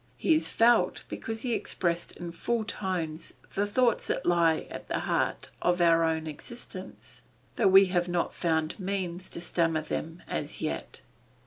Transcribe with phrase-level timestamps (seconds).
[0.17, 5.01] He is felt because he expressed in full tones the thoughts that lie at the
[5.01, 7.21] heart of our own existence,
[7.55, 11.03] though we have not found means to stammer them as yet."